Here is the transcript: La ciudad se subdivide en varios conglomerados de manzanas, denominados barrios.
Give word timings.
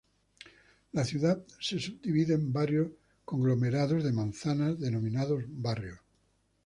La 0.93 1.05
ciudad 1.05 1.45
se 1.59 1.77
subdivide 1.79 2.33
en 2.33 2.51
varios 2.51 2.87
conglomerados 3.23 4.03
de 4.03 4.11
manzanas, 4.11 4.79
denominados 4.79 5.43
barrios. 5.47 5.99